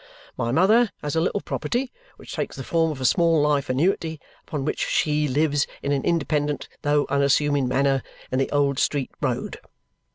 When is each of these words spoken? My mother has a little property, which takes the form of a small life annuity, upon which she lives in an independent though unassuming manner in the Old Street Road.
My 0.35 0.51
mother 0.51 0.89
has 1.03 1.15
a 1.15 1.21
little 1.21 1.41
property, 1.41 1.91
which 2.17 2.33
takes 2.33 2.55
the 2.55 2.63
form 2.63 2.89
of 2.89 2.99
a 2.99 3.05
small 3.05 3.39
life 3.39 3.69
annuity, 3.69 4.19
upon 4.47 4.65
which 4.65 4.83
she 4.83 5.27
lives 5.27 5.67
in 5.83 5.91
an 5.91 6.03
independent 6.03 6.67
though 6.81 7.05
unassuming 7.09 7.67
manner 7.67 8.01
in 8.31 8.39
the 8.39 8.49
Old 8.51 8.79
Street 8.79 9.11
Road. 9.21 9.59